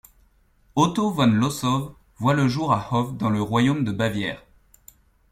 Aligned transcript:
Otto 0.73 1.11
von 1.11 1.27
Lossow 1.27 1.95
voit 2.17 2.33
le 2.33 2.47
jour 2.47 2.73
à 2.73 2.87
Hof 2.91 3.13
dans 3.19 3.29
le 3.29 3.39
royaume 3.39 3.83
de 3.83 3.91
Bavière. 3.91 4.43